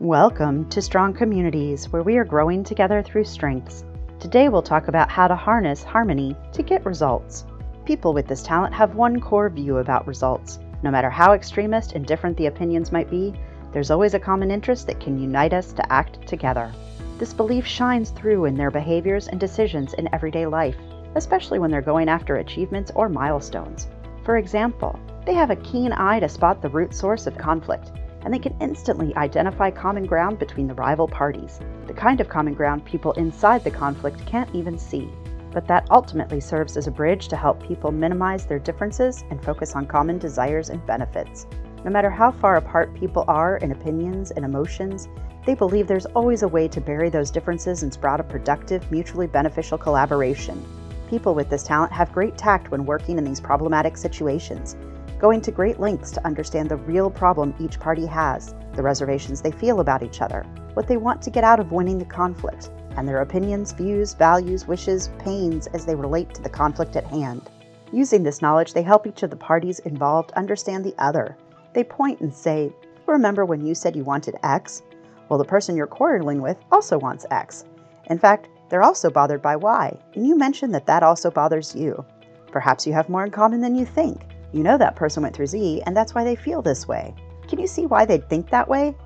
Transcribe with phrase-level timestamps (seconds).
[0.00, 3.84] Welcome to Strong Communities, where we are growing together through strengths.
[4.18, 7.44] Today we'll talk about how to harness harmony to get results.
[7.84, 10.58] People with this talent have one core view about results.
[10.82, 13.34] No matter how extremist and different the opinions might be,
[13.74, 16.72] there's always a common interest that can unite us to act together.
[17.18, 20.78] This belief shines through in their behaviors and decisions in everyday life,
[21.14, 23.86] especially when they're going after achievements or milestones.
[24.24, 27.92] For example, they have a keen eye to spot the root source of conflict
[28.24, 32.54] and they can instantly identify common ground between the rival parties, the kind of common
[32.54, 35.10] ground people inside the conflict can't even see.
[35.52, 39.74] But that ultimately serves as a bridge to help people minimize their differences and focus
[39.74, 41.46] on common desires and benefits.
[41.84, 45.08] No matter how far apart people are in opinions and emotions,
[45.46, 49.26] they believe there's always a way to bury those differences and sprout a productive, mutually
[49.26, 50.62] beneficial collaboration.
[51.08, 54.76] People with this talent have great tact when working in these problematic situations
[55.20, 59.50] going to great lengths to understand the real problem each party has, the reservations they
[59.50, 63.06] feel about each other, what they want to get out of winning the conflict, and
[63.06, 67.50] their opinions, views, values, wishes, pains as they relate to the conflict at hand.
[67.92, 71.36] Using this knowledge, they help each of the parties involved understand the other.
[71.74, 72.72] They point and say,
[73.06, 74.82] Remember when you said you wanted X?
[75.28, 77.64] Well, the person you're quarreling with also wants X.
[78.06, 82.04] In fact, they're also bothered by Y, and you mentioned that that also bothers you.
[82.52, 84.22] Perhaps you have more in common than you think.
[84.52, 87.14] You know that person went through Z, and that's why they feel this way.
[87.48, 88.96] Can you see why they'd think that way?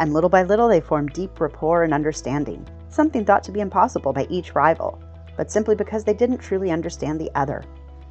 [0.00, 4.12] And little by little, they form deep rapport and understanding, something thought to be impossible
[4.12, 4.98] by each rival,
[5.36, 7.62] but simply because they didn't truly understand the other.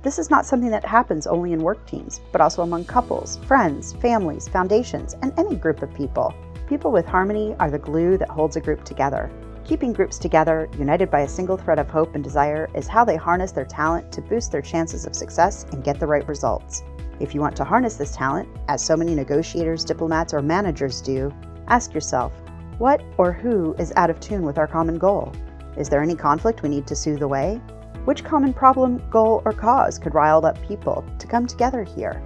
[0.04, 3.94] This is not something that happens only in work teams, but also among couples, friends,
[3.94, 6.34] families, foundations, and any group of people.
[6.68, 9.32] People with harmony are the glue that holds a group together.
[9.66, 13.16] Keeping groups together, united by a single thread of hope and desire, is how they
[13.16, 16.84] harness their talent to boost their chances of success and get the right results.
[17.22, 21.32] If you want to harness this talent, as so many negotiators, diplomats, or managers do,
[21.70, 22.34] ask yourself
[22.78, 25.32] what or who is out of tune with our common goal?
[25.78, 27.62] Is there any conflict we need to soothe away?
[28.04, 32.22] Which common problem, goal, or cause could rile up people to come together here?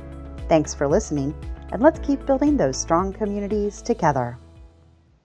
[0.49, 1.35] Thanks for listening,
[1.71, 4.39] and let's keep building those strong communities together.